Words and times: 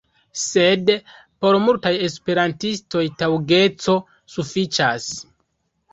Sed 0.43 0.87
por 1.45 1.57
multaj 1.67 1.91
Esperantistoj 2.07 3.03
taŭgeco 3.23 3.99
sufiĉas. 4.37 5.11